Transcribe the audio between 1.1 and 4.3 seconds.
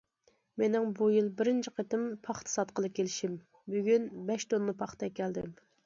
يىل بىرىنچى قېتىم پاختا ساتقىلى كېلىشىم، بۈگۈن